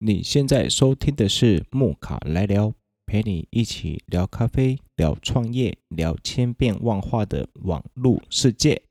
[0.00, 2.72] 你现在收听的是木卡来聊，
[3.04, 8.87] 陪你一起聊咖啡、聊创业、聊千变万化的网络世界。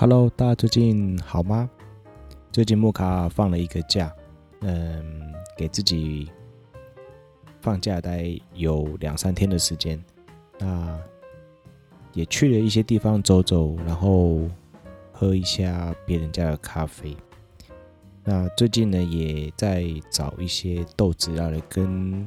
[0.00, 1.68] Hello，大家最近好吗？
[2.50, 4.10] 最近木卡放了一个假，
[4.62, 6.30] 嗯，给自己
[7.60, 10.02] 放假大概有两三天的时间，
[10.58, 10.98] 那
[12.14, 14.48] 也去了一些地方走走，然后
[15.12, 17.14] 喝一下别人家的咖啡。
[18.24, 22.26] 那最近呢，也在找一些豆子要来跟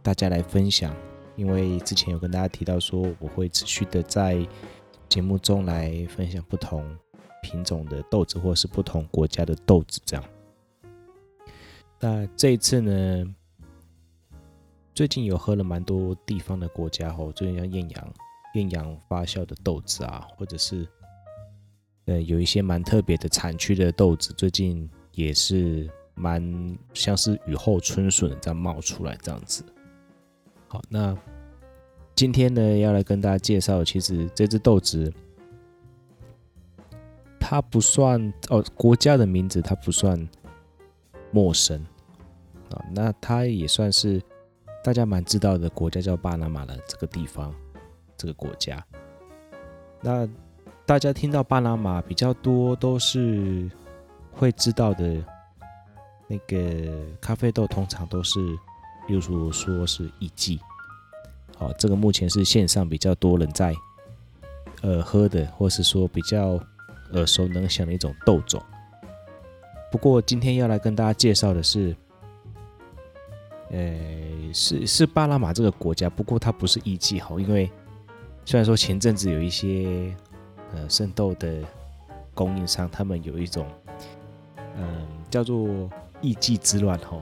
[0.00, 0.96] 大家来分享，
[1.36, 4.38] 因为之前有跟大家提到说，我会持续的在。
[5.08, 6.84] 节目中来分享不同
[7.42, 10.24] 品种的豆子，或是不同国家的豆子，这样。
[11.98, 13.34] 那这一次呢，
[14.94, 18.14] 最近有喝了蛮多地方的国家哦，最近像艳阳、
[18.54, 20.86] 艳阳发酵的豆子啊，或者是
[22.04, 29.64] 呃有一些蛮特别的产区的豆子，最近也是蛮像是雨后春笋这样冒出来这样子。
[30.68, 31.16] 好，那。
[32.18, 35.14] 今天呢，要来跟大家介绍，其实这只豆子，
[37.38, 40.28] 它不算哦，国家的名字它不算
[41.30, 41.80] 陌生
[42.72, 44.20] 啊，那它也算是
[44.82, 47.54] 大家蛮知道的国家，叫巴拿马的这个地方，
[48.16, 48.84] 这个国家。
[50.00, 50.28] 那
[50.84, 53.70] 大家听到巴拿马比较多，都是
[54.32, 55.24] 会知道的
[56.26, 58.40] 那个咖啡豆，通常都是，
[59.06, 60.58] 例如说是艺妓。
[61.58, 63.74] 好，这个目前是线上比较多人在
[64.82, 66.50] 呃喝的，或是说比较
[67.14, 68.62] 耳熟能详的一种豆种。
[69.90, 71.96] 不过今天要来跟大家介绍的是，
[73.70, 73.98] 呃，
[74.54, 77.68] 是是巴拿马这个国家，不过它不是艺妓好，因为
[78.44, 80.14] 虽然说前阵子有一些
[80.72, 81.64] 呃圣豆的
[82.34, 83.66] 供应商，他们有一种
[84.76, 87.20] 嗯、叫做艺妓之乱哈。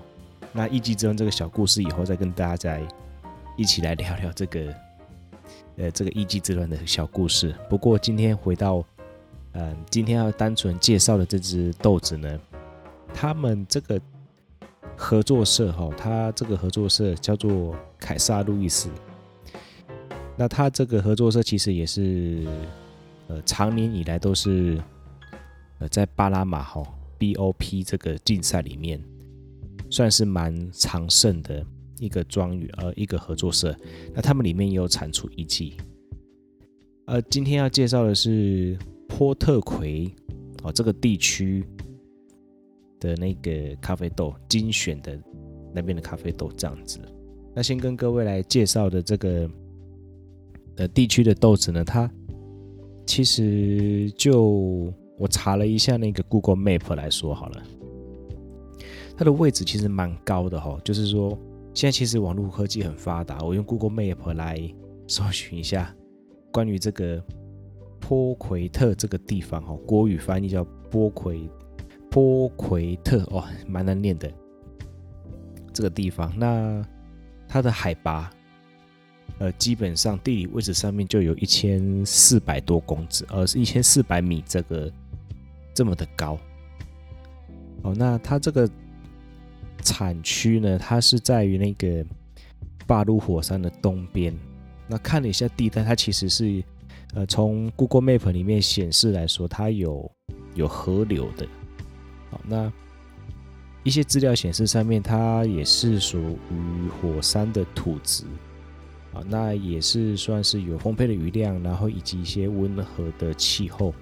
[0.53, 2.87] 那艺妓之乱这个小故事以后再跟大家再。
[3.57, 4.75] 一起来聊聊这个，
[5.77, 7.55] 呃，这个艺妓之乱的小故事。
[7.69, 8.85] 不过今天回到，
[9.53, 12.39] 嗯、今天要单纯介绍的这只豆子呢，
[13.15, 14.01] 他们这个
[14.95, 18.91] 合作社哈，他这个合作社叫做凯撒路易斯。
[20.37, 22.47] 那他这个合作社其实也是，
[23.27, 24.79] 呃，长年以来都是，
[25.79, 26.83] 呃，在巴拿马哈
[27.19, 29.03] BOP 这个竞赛里面，
[29.89, 31.65] 算是蛮常胜的。
[31.99, 33.75] 一个庄园，呃，一个合作社，
[34.15, 35.73] 那他们里面也有产出艺妓。
[37.07, 38.77] 呃，今天要介绍的是
[39.09, 40.13] 波特魁
[40.63, 41.65] 哦，这个地区
[43.01, 45.19] 的那个咖啡豆精选的
[45.73, 46.99] 那边的咖啡豆这样子。
[47.55, 49.51] 那先跟各位来介绍的这个
[50.77, 52.11] 呃地区的豆子呢，它
[53.07, 57.63] 其实就我查了一下那个 Google Map 来说好了，
[59.17, 61.39] 它的位置其实蛮高的哈，就是说。
[61.77, 64.59] 现在其实网络科技很发达，我用 Google Map 来
[65.07, 65.95] 搜寻一下
[66.51, 67.23] 关于这个
[68.01, 71.47] 波奎特这个地方哈，国语翻译叫波奎
[72.11, 74.33] 波奎特哦，蛮难念的
[75.71, 76.33] 这个地方。
[76.39, 76.83] 那
[77.47, 78.31] 它的海拔，
[79.39, 84.91] 呃，基本上地理位置上面就有一千四百多公尺，呃，是一千四百米，这个
[85.75, 86.39] 这么的高。
[87.83, 88.67] 哦，那它这个。
[89.83, 92.05] 产区呢，它是在于那个
[92.87, 94.35] 巴鲁火山的东边。
[94.89, 96.63] 那看了一下地带，它其实是，
[97.15, 100.11] 呃，从 Google Map 里面显示来说，它有
[100.55, 101.47] 有河流的。
[102.31, 102.73] 好，那
[103.83, 108.25] 一些资料显示上面，它也是属于火山的土质。
[109.13, 113.95] 啊，那也是算是有丰沛的雨量，然后以及一些温和的气候，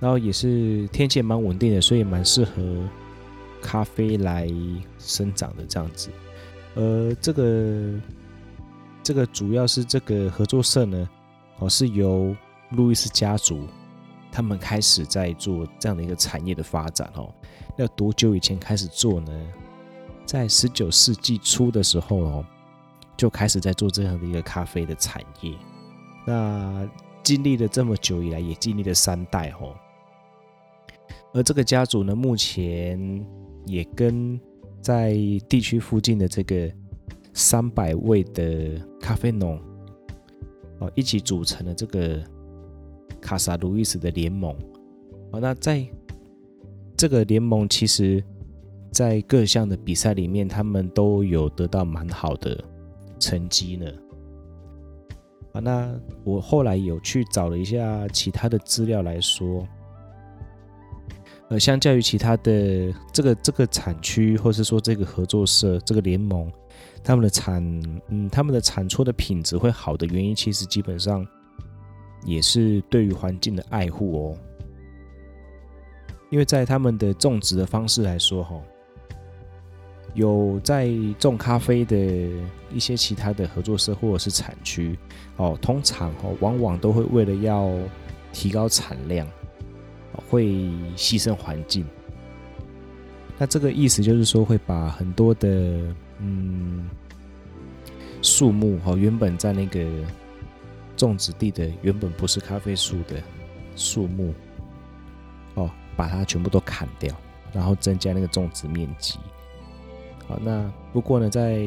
[0.00, 2.52] 然后也是天气蛮稳定的，所以蛮适合。
[3.66, 4.48] 咖啡来
[4.96, 6.08] 生长的这样子，
[6.76, 8.00] 呃，这个
[9.02, 11.08] 这个主要是这个合作社呢，
[11.58, 12.34] 哦，是由
[12.70, 13.66] 路易斯家族
[14.30, 17.28] 他们开始在做这样的一个产业的发展哦。
[17.76, 19.32] 那多久以前开始做呢？
[20.24, 22.44] 在十九世纪初的时候哦，
[23.16, 25.52] 就开始在做这样的一个咖啡的产业。
[26.24, 26.88] 那
[27.24, 29.74] 经历了这么久以来，也经历了三代哦。
[31.32, 33.26] 而这个家族呢，目前。
[33.66, 34.40] 也跟
[34.80, 35.12] 在
[35.48, 36.72] 地区附近的这个
[37.34, 39.60] 三百位的咖啡农
[40.78, 42.22] 哦，一起组成了这个
[43.20, 44.56] 卡萨卢易斯的联盟。
[45.32, 45.86] 好，那在
[46.96, 48.22] 这个联盟，其实
[48.90, 52.62] 在各项的比赛里面，他们都有得到蛮好的
[53.18, 53.86] 成绩呢。
[55.52, 59.66] 啊，那我后来有去找了一下其他的资料来说，
[61.48, 66.50] 呃，相较于其他的这个这个产区，或是说这个合作社、这个联盟，
[67.04, 67.62] 他们的产
[68.08, 71.24] 嗯，他们的产出的品质会好的原因，其实基本上
[72.24, 74.36] 也是对于环境的爱护哦。
[76.30, 78.60] 因为在他们的种植的方式来说，哈，
[80.14, 80.90] 有在
[81.20, 81.96] 种咖啡的
[82.72, 84.98] 一些其他的合作社或者是产区，
[85.36, 87.70] 哦，通常哦，往往都会为了要
[88.32, 89.24] 提高产量，
[90.28, 90.46] 会
[90.96, 91.84] 牺牲环境。
[93.38, 95.48] 那这个意思就是说，会把很多的
[96.18, 96.88] 嗯
[98.22, 99.86] 树木，哈，原本在那个
[100.96, 103.22] 种植地的原本不是咖啡树的
[103.74, 104.32] 树木，
[105.54, 105.70] 哦。
[105.96, 107.10] 把它全部都砍掉，
[107.54, 109.18] 然后增加那个种植面积。
[110.28, 111.66] 好，那不过呢，在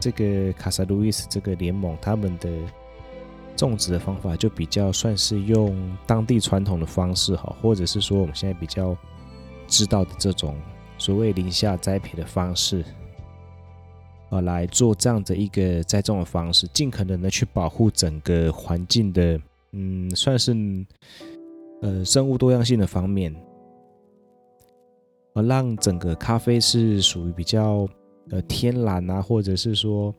[0.00, 2.50] 这个卡萨路易斯这个联盟，他们的
[3.56, 8.96] 种植的方法就比较算是用当地传统的方式，哈，或者是说我们现在比较
[9.66, 10.56] 知道的这种
[10.98, 12.84] 所谓林下栽培的方式，
[14.30, 19.40] 啊，来做这样的一个栽种的方式，尽可能的去保护整个环境的，
[19.72, 20.54] 嗯，算是。
[21.82, 23.34] 呃，生物多样性的方面，
[25.34, 27.86] 而让整个咖啡是属于比较
[28.30, 30.14] 呃天然啊，或者是说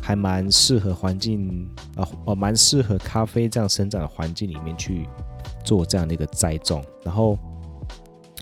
[0.00, 5.08] 还蛮适合环境啊，哦，蛮适合咖啡这样生长的环境里面去
[5.64, 7.38] 做这样的一个栽种，然后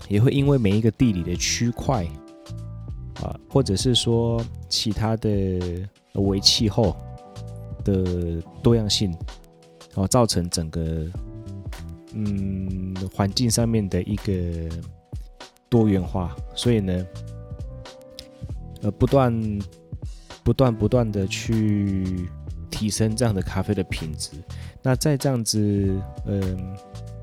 [0.07, 2.05] 也会因为每一个地理的区块
[3.21, 6.95] 啊，或者是说其他的微气候
[7.83, 11.07] 的多样性，然后造成整个。
[12.15, 14.69] 嗯，环境上面的一个
[15.67, 17.07] 多元化，所以呢，
[18.83, 19.33] 呃，不断、
[20.43, 22.29] 不断、不断的去
[22.69, 24.31] 提升这样的咖啡的品质。
[24.81, 25.59] 那在这样子，
[26.25, 26.57] 嗯、呃，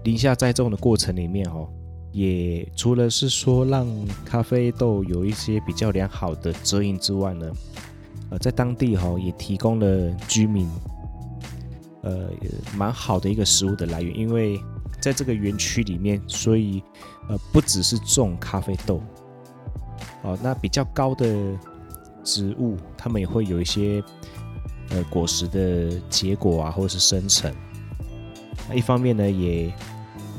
[0.04, 1.68] 林下栽种的过程里面，哦，
[2.12, 3.86] 也除了是说让
[4.24, 7.52] 咖啡豆有一些比较良好的遮阴之外呢，
[8.30, 10.68] 呃，在当地哈也提供了居民，
[12.02, 12.30] 呃，
[12.76, 14.60] 蛮好的一个食物的来源，因为。
[15.00, 16.82] 在这个园区里面，所以
[17.26, 19.00] 呃，不只是种咖啡豆，
[20.20, 21.26] 哦，那比较高的
[22.24, 24.02] 植物，它们也会有一些
[24.90, 27.54] 呃果实的结果啊，或者是生成。
[28.68, 29.72] 那一方面呢，也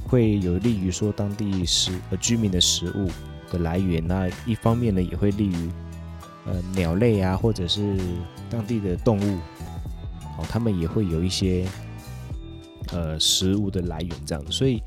[0.07, 3.07] 会有利于说当地食呃居民的食物
[3.51, 4.05] 的来源。
[4.05, 5.71] 那一方面呢，也会利于
[6.45, 7.97] 呃鸟类啊，或者是
[8.49, 9.37] 当地的动物，
[10.37, 11.67] 哦，它们也会有一些。
[12.93, 14.83] 呃，食物的来源这样子，所以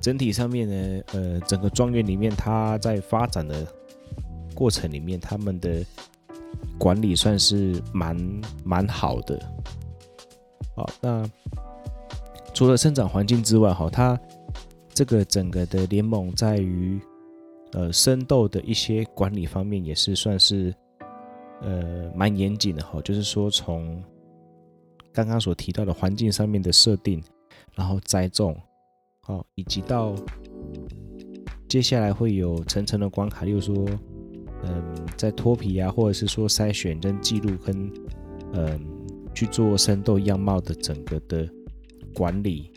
[0.00, 3.66] 整体上面呢，呃，整个庄园里面，它在发展的
[4.54, 5.84] 过程里面，他们的
[6.78, 8.16] 管理算是蛮
[8.64, 9.38] 蛮好的。
[10.76, 11.24] 好，那
[12.52, 14.18] 除了生长环境之外，哈，它
[14.92, 17.00] 这个整个的联盟在于
[17.72, 20.74] 呃生豆的一些管理方面，也是算是
[21.62, 24.02] 呃蛮严谨的哈，就是说从
[25.12, 27.22] 刚刚所提到的环境上面的设定。
[27.76, 28.56] 然后栽种，
[29.26, 30.14] 哦，以及到
[31.68, 33.74] 接下来会有层层的关卡，例如说，
[34.66, 37.92] 嗯，在脱皮啊，或者是说筛选跟记录跟
[38.52, 38.80] 嗯
[39.34, 41.48] 去做生豆样貌的整个的
[42.14, 42.70] 管理，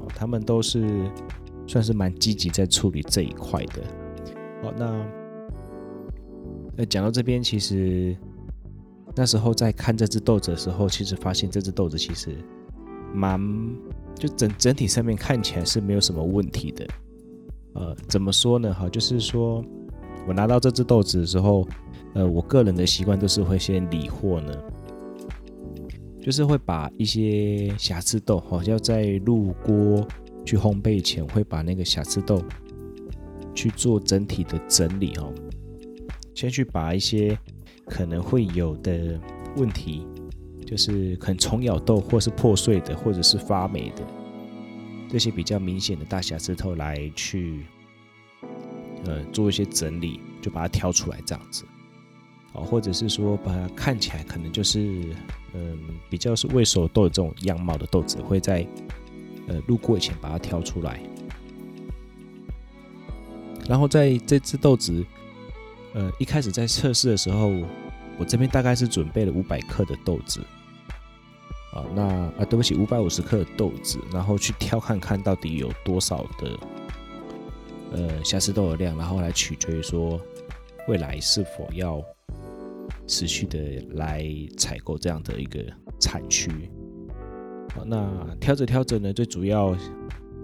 [0.00, 1.10] 哦，他们都是
[1.66, 3.82] 算是蛮积极在处理这一块的。
[4.62, 5.06] 好，那
[6.76, 8.16] 那讲到这边，其实
[9.14, 12.36] 那时候在看这只豆子的时候，其实发现这只豆子其实
[13.12, 13.40] 蛮。
[14.18, 16.86] 就整整体上面看起来是没有什么问题的，
[17.74, 18.72] 呃，怎么说呢？
[18.72, 19.62] 哈，就是说
[20.26, 21.66] 我拿到这只豆子的时候，
[22.14, 24.52] 呃，我个人的习惯都是会先理货呢，
[26.20, 30.06] 就是会把一些瑕疵豆，哈，要在入锅
[30.44, 32.42] 去烘焙前，会把那个瑕疵豆
[33.54, 35.32] 去做整体的整理，哦，
[36.34, 37.38] 先去把一些
[37.86, 39.20] 可能会有的
[39.56, 40.06] 问题。
[40.66, 44.02] 就是可能虫咬豆，或是破碎的，或者是发霉的
[45.08, 47.64] 这些比较明显的大瑕疵豆来去，
[49.06, 51.64] 呃，做一些整理，就把它挑出来这样子，
[52.52, 55.14] 哦，或者是说把它看起来可能就是，
[55.54, 55.78] 嗯、
[56.10, 58.66] 比较是未熟豆的这种样貌的豆子，会在
[59.46, 61.00] 呃路过以前把它挑出来，
[63.68, 65.04] 然后在这只豆子，
[65.94, 67.52] 呃，一开始在测试的时候，
[68.18, 70.40] 我这边大概是准备了五百克的豆子。
[71.72, 76.58] 啊，那啊，对不起，五百五十克的豆子，然后去挑看看到底有多少的
[77.92, 80.20] 呃瑕疵豆的量，然后来取决于说
[80.88, 82.02] 未来是否要
[83.06, 83.58] 持续的
[83.94, 84.24] 来
[84.56, 85.60] 采购这样的一个
[86.00, 86.50] 产区。
[87.84, 88.08] 那
[88.40, 89.76] 挑着挑着呢，最主要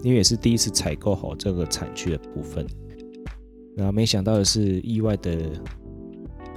[0.03, 2.65] 因为也是第一次采购好这个产区的部分，
[3.75, 5.51] 然后没想到的是意外的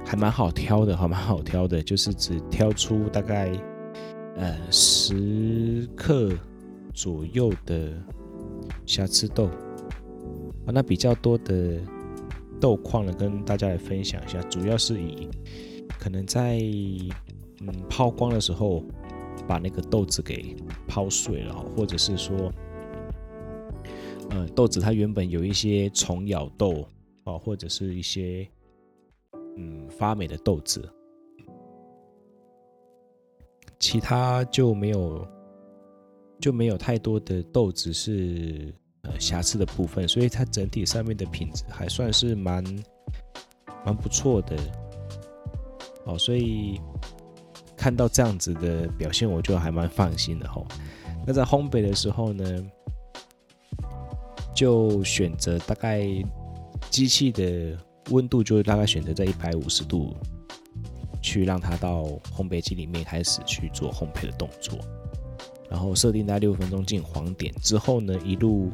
[0.05, 3.51] 还蛮好挑的，还蛮好挑的，就是只挑出大概。
[4.39, 6.31] 呃，十克
[6.93, 7.91] 左右的
[8.85, 9.49] 瑕疵豆
[10.73, 11.79] 那比较多的
[12.59, 15.29] 豆矿呢，跟大家来分享一下，主要是以
[15.99, 16.59] 可能在
[17.61, 18.83] 嗯抛光的时候，
[19.47, 20.55] 把那个豆子给
[20.87, 22.51] 抛碎了，或者是说，
[24.29, 26.85] 呃，豆子它原本有一些虫咬豆
[27.23, 28.47] 啊，或者是一些
[29.57, 30.87] 嗯发霉的豆子。
[33.79, 35.27] 其他就没有，
[36.41, 38.73] 就没有太多的豆子是
[39.07, 42.63] 呃瑕疵的部分，所以它整体上面的品质还算是蛮
[43.85, 44.55] 蛮不错的。
[46.05, 46.79] 哦，所以
[47.75, 50.65] 看到这样子的表现，我就还蛮放心的吼。
[51.25, 52.45] 那在烘焙的时候呢，
[54.53, 56.05] 就选择大概
[56.89, 57.77] 机器的
[58.09, 60.15] 温度，就大概选择在一百五十度。
[61.19, 64.79] 去让它到烘焙机里面开始去做烘焙的动作，
[65.69, 68.71] 然后设定在六分钟进黄点之后呢，一路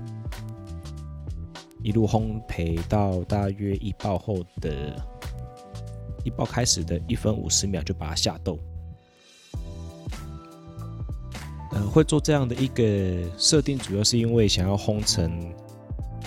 [1.81, 4.95] 一路烘焙到大约一爆后的
[6.23, 8.57] 一爆开始的一分五十秒就把它下豆。
[11.71, 15.53] 呃，会做这样的一个设定，主要是因为想要烘成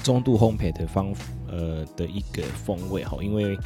[0.02, 1.14] 中度烘焙的方
[1.48, 3.56] 呃的一个风味哈，因为。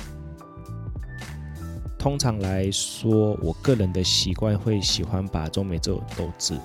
[1.99, 6.59] 通常来说，我个人的习惯会喜欢把中美洲豆子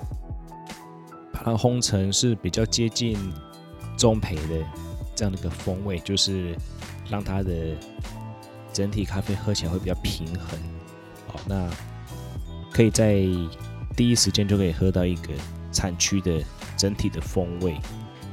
[1.46, 3.16] 它烘成是比较接近
[3.96, 4.66] 中培的
[5.14, 6.56] 这样的一个风味，就是
[7.08, 7.76] 让它的
[8.72, 10.58] 整体咖啡喝起来会比较平衡。
[11.28, 11.70] 好，那
[12.72, 13.22] 可以在
[13.96, 15.32] 第一时间就可以喝到一个
[15.70, 16.42] 产区的
[16.76, 17.78] 整体的风味，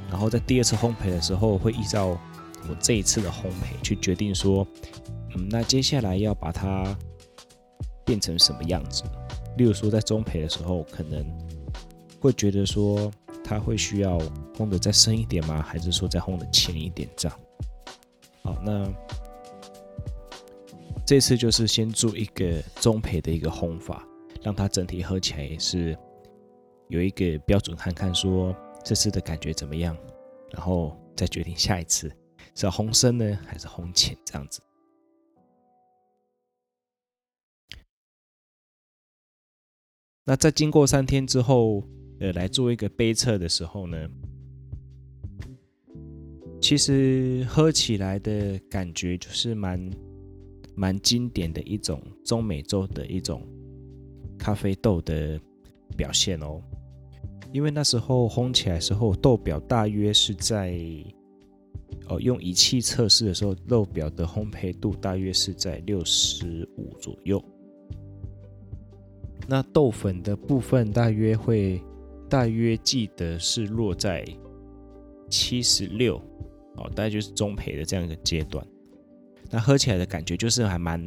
[0.09, 4.65] 然后在第二次烘焙的时候，会依照我这一次的烘焙去决定说。
[5.35, 6.97] 嗯，那接下来要把它
[8.03, 9.03] 变成什么样子？
[9.55, 11.23] 例如说，在中培的时候，可能
[12.23, 13.11] 会觉得说，
[13.43, 14.17] 它会需要
[14.55, 15.61] 烘得再深一点吗？
[15.61, 17.39] 还是说再烘得浅一点这样？
[18.43, 18.89] 好，那
[21.05, 24.07] 这次就是先做一个中焙的一个烘法，
[24.41, 25.97] 让它整体喝起来也是
[26.87, 29.93] 有一个标准，看看说这次的感觉怎么样，
[30.51, 32.07] 然后再决定下一次
[32.55, 34.61] 是要烘深呢，还是烘浅这样子。
[40.23, 41.83] 那在经过三天之后，
[42.23, 44.09] 呃，来做一个杯测的时候呢，
[46.61, 49.91] 其实喝起来的感觉就是蛮
[50.73, 53.45] 蛮经典的一种中美洲的一种
[54.39, 55.37] 咖啡豆的
[55.97, 56.61] 表现哦。
[57.51, 60.79] 因为那时候烘起来的时候，豆表大约是在
[62.07, 67.43] 哦用仪器测试的时候，豆表的烘焙度大约是在六十五左右。
[69.45, 71.81] 那豆粉的部分大约会，
[72.33, 74.25] 大约记得是落在
[75.29, 76.17] 七十六，
[76.77, 78.65] 哦，大概就是中培的这样一个阶段。
[79.51, 80.99] 那喝起来的感觉就是还蛮，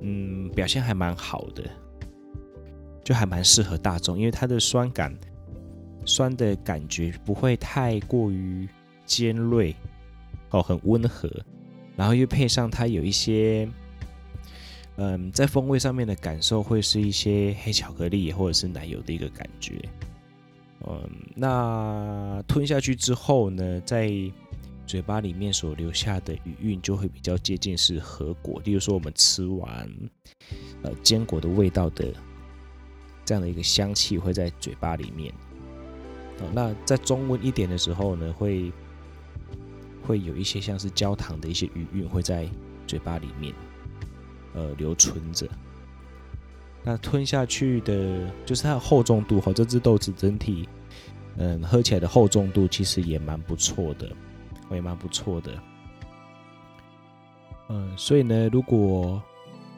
[0.00, 1.62] 嗯，表现还蛮好的，
[3.04, 5.16] 就还蛮适合大众，因为它的酸感，
[6.04, 8.68] 酸的感觉不会太过于
[9.06, 9.72] 尖锐，
[10.50, 11.30] 哦，很温和，
[11.94, 13.68] 然后又配上它有一些。
[14.96, 19.76] 嗯，在风味上面的感受会是一些黑巧克力或者是奶油的一个感觉。
[20.86, 24.12] 嗯，那吞下去之后呢，在
[24.86, 29.90] 嘴巴里面所留下的余韵就会比较接近是核果，例如说我们吃完
[30.82, 32.12] 呃坚果的味道的
[33.24, 35.32] 这样的一个香气会在嘴巴里面。
[36.40, 38.70] 哦，那在中温一点的时候呢，会
[40.06, 42.48] 会有一些像是焦糖的一些余韵会在
[42.86, 43.52] 嘴巴里面。
[44.54, 45.46] 呃，留存着。
[46.82, 49.52] 那吞下去的，就是它的厚重度哈。
[49.52, 50.68] 这只豆子整体，
[51.38, 54.10] 嗯，喝起来的厚重度其实也蛮不错的，
[54.70, 55.52] 也蛮不错的。
[57.70, 59.22] 嗯，所以呢，如果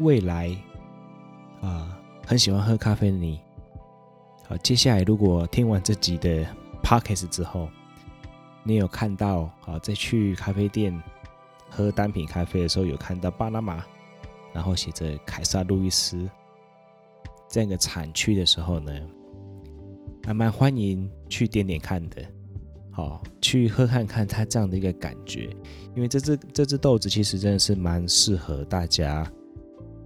[0.01, 0.55] 未来
[1.61, 3.41] 啊很喜欢喝咖啡的你，
[4.49, 6.45] 好，接下来如果听完这集的
[6.83, 7.69] Podcast 之后，
[8.65, 11.01] 你有看到啊，在去咖啡店
[11.71, 13.85] 喝单品咖啡的时候，有看到巴拿马。
[14.57, 16.27] 然后写着凯撒路易斯。
[17.47, 18.93] 这样一个产区的时候呢，
[20.25, 22.21] 还蛮欢迎去点点看的，
[22.91, 25.49] 好，去喝看看它这样的一个感觉，
[25.95, 29.31] 因为这只这只豆子其实真的是蛮适合大家，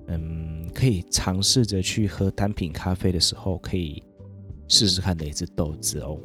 [0.09, 4.03] 嗯，可以尝试着去喝单品咖啡的时候可以
[4.69, 6.21] 试试看的一只豆子哦。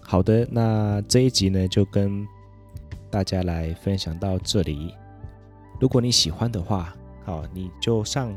[0.00, 2.24] 好的，那这一集呢就跟
[3.14, 4.92] 大家来分享到这里。
[5.80, 6.92] 如果你喜欢的话，
[7.24, 8.36] 好，你就上，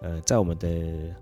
[0.00, 1.14] 呃，在我们的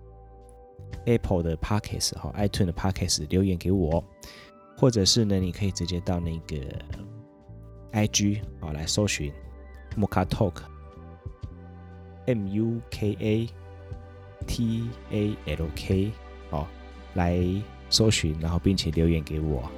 [1.07, 4.05] Apple 的 Podcast 哈，iTunes 的 Podcast 留言给我，
[4.77, 6.57] 或者是呢，你可以直接到那个
[7.91, 9.33] IG 啊来搜寻
[9.99, 10.57] Muka Talk，M
[12.47, 13.49] U K A
[14.47, 16.13] T A L K，
[16.51, 16.65] 哦，
[17.15, 17.45] 来。
[17.91, 19.71] 搜寻，然后并且留言给我，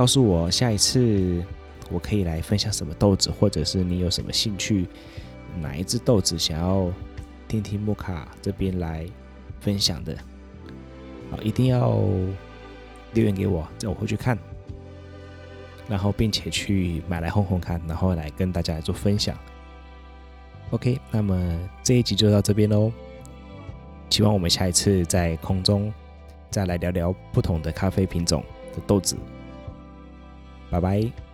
[0.00, 1.44] 告诉我下一次
[1.90, 4.88] 我可以来分享什么豆子，或者是你有什么兴趣，
[5.60, 6.90] 哪一支豆子想要
[7.46, 9.06] 听听木卡这边来
[9.60, 10.16] 分享的，
[11.30, 12.00] 好，一定要
[13.12, 14.38] 留言给我，这我会去看，
[15.86, 19.36] 然后并且去买来烘烘看，然后来跟大家来做分享。
[20.70, 22.90] OK，那么这一集就到这边喽，
[24.08, 25.92] 希望我们下一次在空中。
[26.48, 28.42] 再来聊聊不同的咖啡品种
[28.74, 29.14] 的豆子，
[30.70, 31.29] 拜拜。